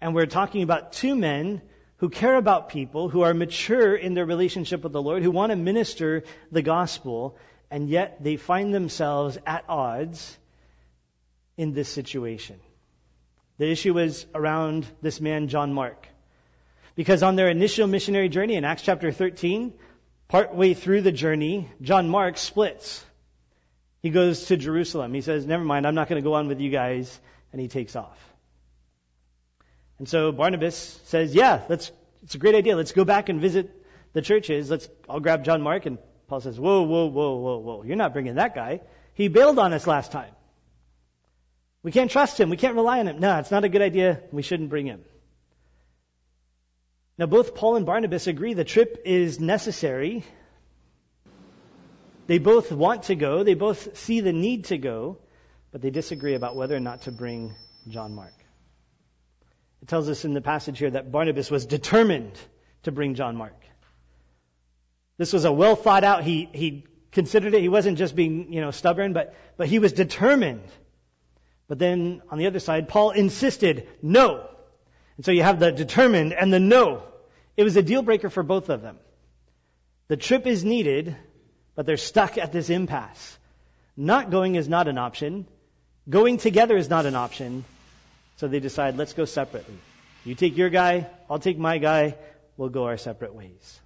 [0.00, 1.62] and we're talking about two men
[1.98, 5.50] who care about people, who are mature in their relationship with the Lord, who want
[5.50, 7.36] to minister the gospel,
[7.70, 10.36] and yet they find themselves at odds
[11.56, 12.58] in this situation.
[13.58, 16.08] The issue is around this man, John Mark.
[16.94, 19.72] Because on their initial missionary journey in Acts chapter 13,
[20.32, 23.04] partway through the journey, John Mark splits.
[24.00, 25.12] He goes to Jerusalem.
[25.12, 27.20] He says, Never mind, I'm not going to go on with you guys.
[27.52, 28.18] And he takes off.
[29.98, 31.92] And so Barnabas says, yeah, let's,
[32.22, 32.76] it's a great idea.
[32.76, 34.70] Let's go back and visit the churches.
[34.70, 35.84] Let's, I'll grab John Mark.
[35.84, 37.82] And Paul says, whoa, whoa, whoa, whoa, whoa.
[37.84, 38.80] You're not bringing that guy.
[39.12, 40.32] He bailed on us last time.
[41.82, 42.48] We can't trust him.
[42.48, 43.20] We can't rely on him.
[43.20, 44.22] No, it's not a good idea.
[44.32, 45.04] We shouldn't bring him.
[47.18, 50.24] Now, both Paul and Barnabas agree the trip is necessary.
[52.26, 53.42] They both want to go.
[53.42, 55.18] They both see the need to go,
[55.70, 57.54] but they disagree about whether or not to bring
[57.88, 58.32] John Mark.
[59.82, 62.38] It tells us in the passage here that Barnabas was determined
[62.84, 63.60] to bring John Mark.
[65.18, 67.60] This was a well thought out, he, he considered it.
[67.60, 70.62] He wasn't just being, you know, stubborn, but, but he was determined
[71.68, 74.46] But then on the other side, Paul insisted, no.
[75.16, 77.02] And so you have the determined and the no.
[77.56, 78.98] It was a deal breaker for both of them.
[80.08, 81.16] The trip is needed,
[81.74, 83.38] but they're stuck at this impasse.
[83.96, 85.46] Not going is not an option.
[86.08, 87.64] Going together is not an option.
[88.36, 89.78] So they decide, let's go separately.
[90.24, 92.16] You take your guy, I'll take my guy,
[92.56, 93.80] we'll go our separate ways.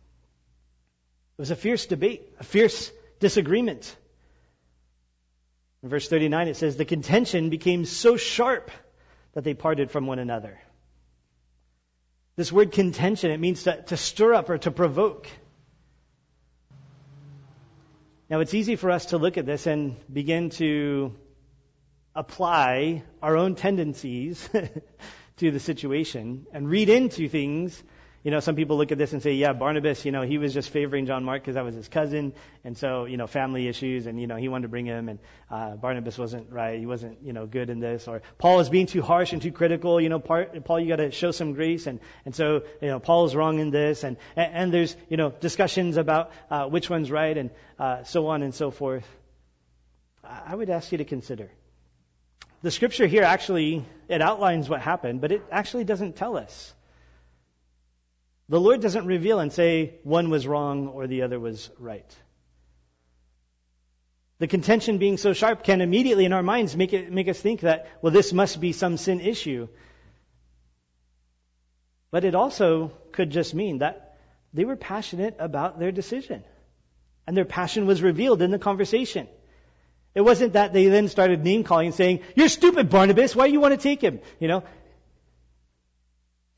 [1.38, 3.94] It was a fierce debate, a fierce disagreement.
[5.82, 8.70] In verse 39, it says, The contention became so sharp
[9.34, 10.58] that they parted from one another.
[12.36, 15.26] This word contention, it means to, to stir up or to provoke.
[18.28, 21.14] Now, it's easy for us to look at this and begin to
[22.14, 24.48] apply our own tendencies
[25.38, 27.82] to the situation and read into things
[28.26, 30.52] you know, some people look at this and say, yeah, Barnabas, you know, he was
[30.52, 32.32] just favoring John Mark because that was his cousin,
[32.64, 35.20] and so, you know, family issues, and, you know, he wanted to bring him, and
[35.48, 38.86] uh, Barnabas wasn't right, he wasn't, you know, good in this, or Paul is being
[38.86, 42.00] too harsh and too critical, you know, Paul, you got to show some grace, and,
[42.24, 45.96] and so, you know, Paul's wrong in this, and, and, and there's, you know, discussions
[45.96, 49.06] about uh, which one's right, and uh, so on and so forth.
[50.24, 51.48] I would ask you to consider.
[52.62, 56.74] The scripture here actually, it outlines what happened, but it actually doesn't tell us.
[58.48, 62.16] The Lord doesn't reveal and say one was wrong or the other was right.
[64.38, 67.62] The contention being so sharp can immediately in our minds make, it, make us think
[67.62, 69.68] that, well, this must be some sin issue.
[72.10, 74.18] But it also could just mean that
[74.52, 76.44] they were passionate about their decision.
[77.26, 79.26] And their passion was revealed in the conversation.
[80.14, 83.34] It wasn't that they then started name calling and saying, You're stupid, Barnabas.
[83.34, 84.20] Why do you want to take him?
[84.38, 84.64] You know,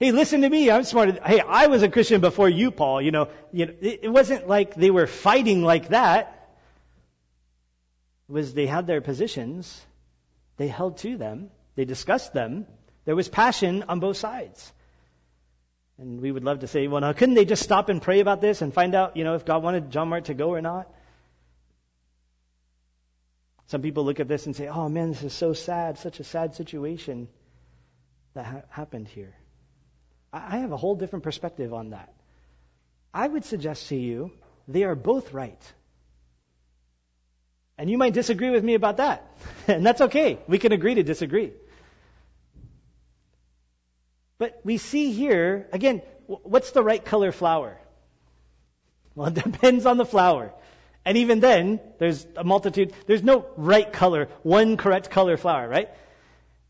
[0.01, 0.71] Hey, listen to me.
[0.71, 1.27] I'm smart.
[1.27, 3.03] Hey, I was a Christian before you, Paul.
[3.03, 6.51] You know, you know, it wasn't like they were fighting like that.
[8.29, 9.81] It was they had their positions.
[10.57, 11.51] They held to them.
[11.75, 12.67] They discussed them.
[13.07, 14.73] There was passion on both sides.
[15.99, 18.41] And we would love to say, well, now couldn't they just stop and pray about
[18.41, 20.89] this and find out, you know, if God wanted John Mark to go or not?
[23.67, 26.25] Some people look at this and say, oh man, this is so sad, such a
[26.25, 27.27] sad situation
[28.35, 29.35] that ha- happened here.
[30.33, 32.13] I have a whole different perspective on that.
[33.15, 34.33] I would suggest to you
[34.67, 35.61] they are both right.
[37.79, 39.25] And you might disagree with me about that.
[39.69, 40.39] and that's okay.
[40.47, 41.53] We can agree to disagree.
[44.37, 47.79] But we see here, again, what's the right color flower?
[49.15, 50.53] Well, it depends on the flower.
[51.05, 55.89] And even then, there's a multitude, there's no right color, one correct color flower, right?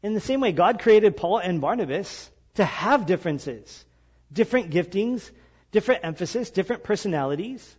[0.03, 3.85] In the same way, God created Paul and Barnabas to have differences,
[4.33, 5.31] different giftings,
[5.71, 7.77] different emphasis, different personalities.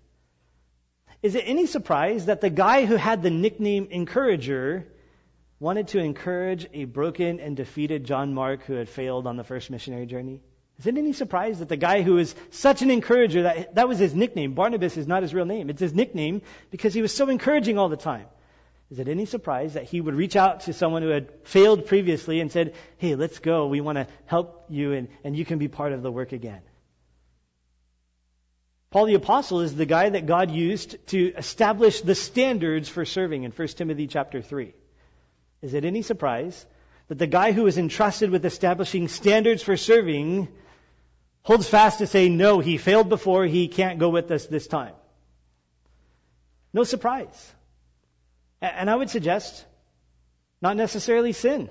[1.21, 4.87] Is it any surprise that the guy who had the nickname Encourager
[5.59, 9.69] wanted to encourage a broken and defeated John Mark who had failed on the first
[9.69, 10.41] missionary journey?
[10.79, 13.99] Is it any surprise that the guy who was such an encourager, that, that was
[13.99, 17.27] his nickname, Barnabas is not his real name, it's his nickname because he was so
[17.27, 18.27] encouraging all the time.
[18.91, 22.39] Is it any surprise that he would reach out to someone who had failed previously
[22.39, 23.67] and said, Hey, let's go.
[23.67, 26.61] We want to help you and, and you can be part of the work again?
[28.89, 33.43] Paul the apostle is the guy that God used to establish the standards for serving
[33.43, 34.73] in 1 Timothy chapter 3.
[35.61, 36.65] Is it any surprise
[37.07, 40.47] that the guy who is entrusted with establishing standards for serving
[41.43, 44.93] holds fast to say, no, he failed before, he can't go with us this time?
[46.73, 47.53] No surprise.
[48.61, 49.65] And I would suggest
[50.61, 51.69] not necessarily sin.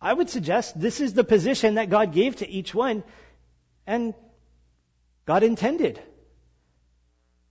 [0.00, 3.02] I would suggest this is the position that God gave to each one,
[3.86, 4.14] and
[5.26, 6.00] God intended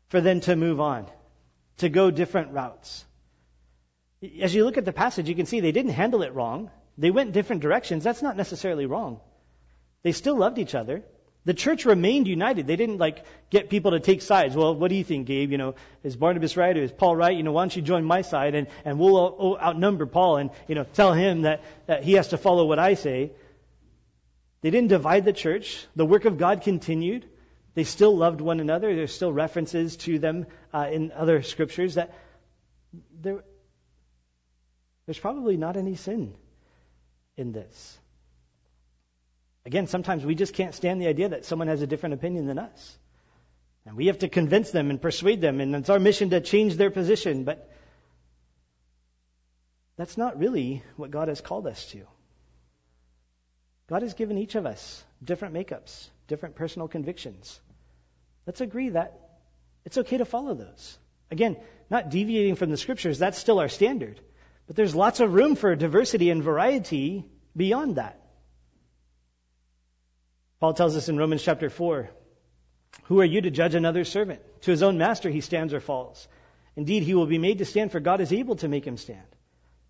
[0.10, 1.08] for them to move on,
[1.78, 3.06] to go different routes.
[4.42, 6.72] As you look at the passage, you can see they didn't handle it wrong.
[6.98, 8.04] They went different directions.
[8.04, 9.20] That's not necessarily wrong.
[10.02, 11.04] They still loved each other.
[11.48, 12.68] The church remained united.
[12.68, 14.54] They didn't like get people to take sides.
[14.54, 15.50] Well, what do you think, Gabe?
[15.50, 17.34] You know, is Barnabas right or is Paul right?
[17.38, 20.76] You know, why don't you join my side and, and we'll outnumber Paul and, you
[20.76, 23.32] know, tell him that, that he has to follow what I say.
[24.60, 25.88] They didn't divide the church.
[25.96, 27.26] The work of God continued.
[27.76, 28.94] They still loved one another.
[28.94, 32.14] There's still references to them uh, in other scriptures that
[33.22, 33.42] there,
[35.06, 36.34] there's probably not any sin
[37.38, 37.98] in this.
[39.68, 42.58] Again, sometimes we just can't stand the idea that someone has a different opinion than
[42.58, 42.98] us.
[43.86, 46.78] And we have to convince them and persuade them, and it's our mission to change
[46.78, 47.70] their position, but
[49.98, 52.08] that's not really what God has called us to.
[53.90, 57.60] God has given each of us different makeups, different personal convictions.
[58.46, 59.20] Let's agree that
[59.84, 60.98] it's okay to follow those.
[61.30, 61.58] Again,
[61.90, 64.22] not deviating from the scriptures, that's still our standard.
[64.66, 68.27] But there's lots of room for diversity and variety beyond that.
[70.60, 72.10] Paul tells us in Romans chapter 4
[73.04, 74.42] Who are you to judge another's servant?
[74.62, 76.28] To his own master he stands or falls.
[76.76, 79.26] Indeed, he will be made to stand, for God is able to make him stand.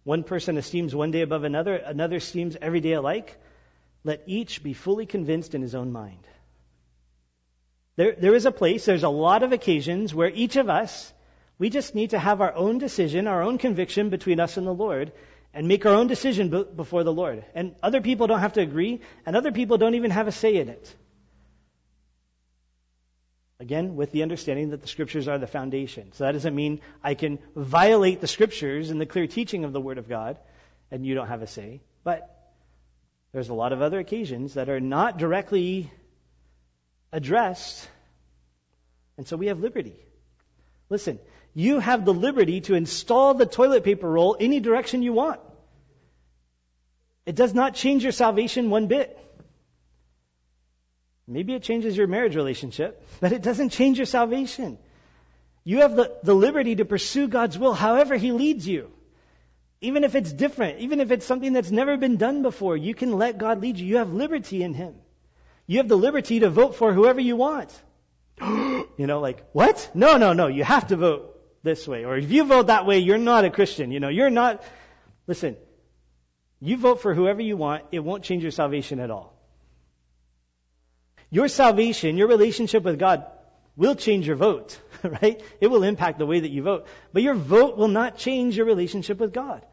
[0.04, 3.38] One person esteems one day above another, another esteems every day alike.
[4.06, 6.26] Let each be fully convinced in his own mind.
[7.98, 11.12] There, there is a place, there's a lot of occasions where each of us,
[11.60, 14.74] we just need to have our own decision, our own conviction between us and the
[14.74, 15.12] Lord,
[15.58, 17.44] and make our own decision before the Lord.
[17.56, 20.56] And other people don't have to agree, and other people don't even have a say
[20.58, 20.96] in it.
[23.60, 26.12] Again, with the understanding that the scriptures are the foundation.
[26.14, 29.82] So that doesn't mean I can violate the scriptures and the clear teaching of the
[29.82, 30.38] Word of God,
[30.92, 31.82] and you don't have a say.
[32.04, 32.54] But
[33.32, 35.92] there's a lot of other occasions that are not directly
[37.12, 37.90] addressed,
[39.18, 39.96] and so we have liberty.
[40.92, 41.18] Listen,
[41.56, 45.40] you have the liberty to install the toilet paper roll any direction you want.
[47.28, 49.20] It does not change your salvation one bit.
[51.28, 54.78] Maybe it changes your marriage relationship, but it doesn't change your salvation.
[55.66, 58.92] You have the, the liberty to pursue God's will however He leads you.
[59.82, 63.12] Even if it's different, even if it's something that's never been done before, you can
[63.12, 63.86] let God lead you.
[63.86, 64.96] You have liberty in Him.
[65.68, 67.78] You have the liberty to vote for whoever you want.
[68.42, 69.92] you know, like, what?
[69.94, 70.48] No, no, no.
[70.48, 72.06] You have to vote this way.
[72.06, 73.92] Or if you vote that way, you're not a Christian.
[73.92, 74.64] You know, you're not.
[75.28, 75.58] Listen,
[76.60, 79.34] you vote for whoever you want, it won't change your salvation at all.
[81.30, 83.26] Your salvation, your relationship with God
[83.76, 85.42] will change your vote, right?
[85.62, 86.88] It will impact the way that you vote.
[87.14, 89.66] But your vote will not change your relationship with God.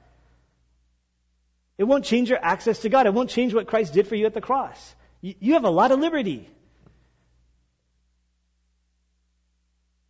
[1.78, 3.06] It won't change your access to God.
[3.06, 4.94] It won't change what Christ did for you at the cross.
[5.20, 6.48] You have a lot of liberty.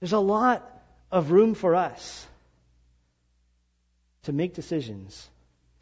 [0.00, 0.68] There's a lot
[1.10, 2.26] of room for us
[4.24, 5.30] to make decisions,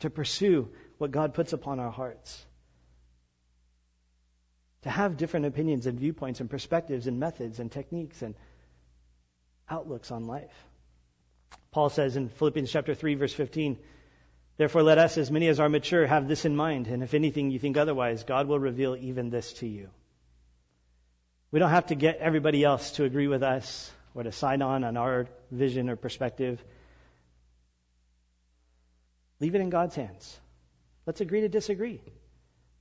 [0.03, 2.47] to pursue what God puts upon our hearts
[4.83, 8.35] to have different opinions and viewpoints and perspectives and methods and techniques and
[9.71, 10.67] outlooks on life.
[11.71, 13.79] Paul says in Philippians chapter 3 verse 15,
[14.59, 17.51] Therefore let us, as many as are mature, have this in mind, and if anything
[17.51, 19.89] you think otherwise, God will reveal even this to you.
[21.51, 24.85] We don't have to get everybody else to agree with us or to sign on
[24.85, 26.63] on our vision or perspective.
[29.43, 30.39] Leave it in God's hands.
[31.05, 32.01] Let's agree to disagree.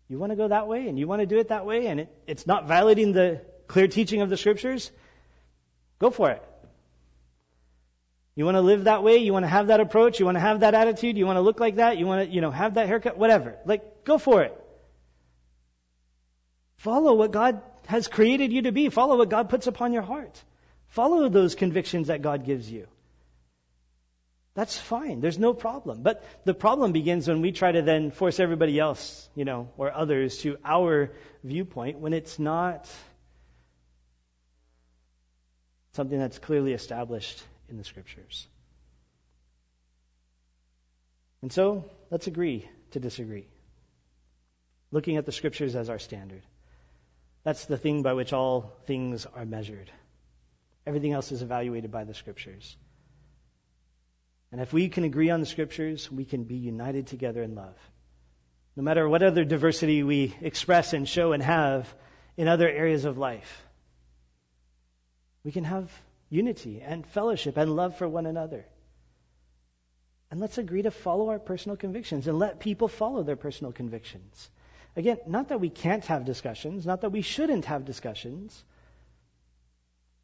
[0.07, 2.01] You want to go that way and you want to do it that way and
[2.01, 4.91] it, it's not violating the clear teaching of the scriptures?
[5.97, 6.43] Go for it.
[8.35, 9.17] You want to live that way?
[9.17, 10.19] You want to have that approach?
[10.19, 11.17] You want to have that attitude?
[11.17, 11.97] You want to look like that?
[11.97, 13.17] You want to, you know, have that haircut?
[13.17, 13.57] Whatever.
[13.65, 14.55] Like, go for it.
[16.77, 18.89] Follow what God has created you to be.
[18.89, 20.39] Follow what God puts upon your heart.
[20.89, 22.87] Follow those convictions that God gives you.
[24.53, 25.21] That's fine.
[25.21, 26.03] There's no problem.
[26.03, 29.91] But the problem begins when we try to then force everybody else, you know, or
[29.93, 31.11] others to our
[31.43, 32.89] viewpoint when it's not
[35.93, 38.47] something that's clearly established in the scriptures.
[41.41, 43.47] And so, let's agree to disagree.
[44.91, 46.43] Looking at the scriptures as our standard.
[47.43, 49.89] That's the thing by which all things are measured.
[50.85, 52.75] Everything else is evaluated by the scriptures.
[54.51, 57.75] And if we can agree on the scriptures, we can be united together in love.
[58.75, 61.93] No matter what other diversity we express and show and have
[62.37, 63.65] in other areas of life,
[65.43, 65.91] we can have
[66.29, 68.65] unity and fellowship and love for one another.
[70.29, 74.49] And let's agree to follow our personal convictions and let people follow their personal convictions.
[74.95, 78.63] Again, not that we can't have discussions, not that we shouldn't have discussions,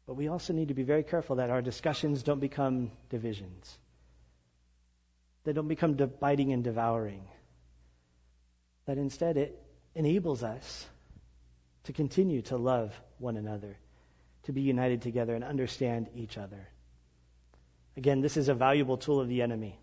[0.06, 3.78] but we also need to be very careful that our discussions don't become divisions.
[5.48, 7.26] They don't become biting and devouring.
[8.84, 9.58] That instead it
[9.94, 10.86] enables us
[11.84, 13.78] to continue to love one another,
[14.42, 16.68] to be united together and understand each other.
[17.96, 19.80] Again, this is a valuable tool of the enemy.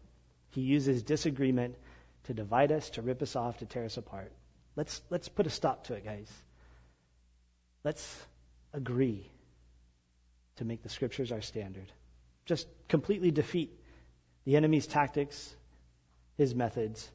[0.51, 1.77] He uses disagreement
[2.25, 4.31] to divide us, to rip us off, to tear us apart.
[4.75, 6.31] Let's, let's put a stop to it, guys.
[7.83, 8.15] Let's
[8.71, 9.31] agree
[10.57, 11.91] to make the scriptures our standard.
[12.45, 13.79] Just completely defeat
[14.45, 15.55] the enemy's tactics,
[16.37, 17.09] his methods.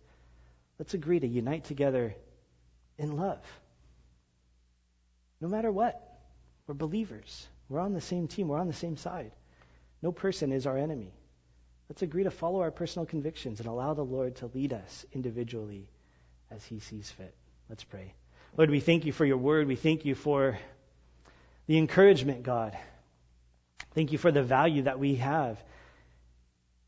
[0.78, 2.14] Let's agree to unite together
[2.98, 3.40] in love.
[5.40, 6.00] No matter what,
[6.66, 7.46] we're believers.
[7.68, 8.48] We're on the same team.
[8.48, 9.32] We're on the same side.
[10.02, 11.12] No person is our enemy.
[11.88, 15.88] Let's agree to follow our personal convictions and allow the Lord to lead us individually
[16.50, 17.34] as He sees fit.
[17.68, 18.14] Let's pray.
[18.56, 19.66] Lord, we thank you for your word.
[19.66, 20.58] We thank you for
[21.66, 22.76] the encouragement, God.
[23.94, 25.62] Thank you for the value that we have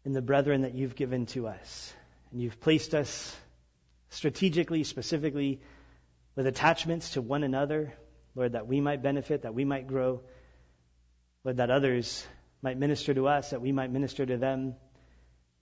[0.05, 1.95] in the brethren that you've given to us.
[2.31, 3.37] And you've placed us
[4.11, 5.61] strategically, specifically,
[6.35, 7.93] with attachments to one another,
[8.35, 10.23] Lord, that we might benefit, that we might grow,
[11.45, 12.27] Lord, that others
[12.63, 14.75] might minister to us, that we might minister to them.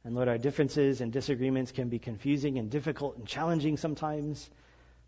[0.05, 4.49] And Lord, our differences and disagreements can be confusing and difficult and challenging sometimes.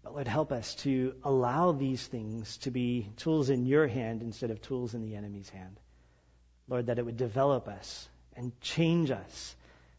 [0.03, 4.51] But Lord, help us to allow these things to be tools in your hand instead
[4.51, 5.79] of tools in the enemy's hand.
[6.69, 9.57] Lord, that it would develop us and change us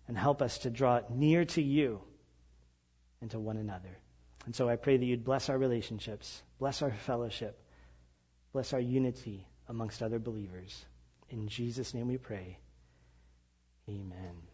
[0.08, 2.02] and help us to draw near to you
[3.22, 3.98] and to one another.
[4.46, 7.58] And so I pray that you'd bless our relationships, bless our fellowship,
[8.52, 10.86] bless our unity amongst other believers.
[11.30, 12.58] In Jesus' name we pray.
[13.90, 14.53] Amen.